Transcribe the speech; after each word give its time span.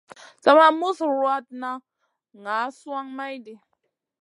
Sa 0.43 0.51
ma 0.57 0.67
mus 0.79 0.97
ruwatn 1.09 1.63
ŋa 2.43 2.57
suan 2.77 3.07
mayɗi. 3.17 3.53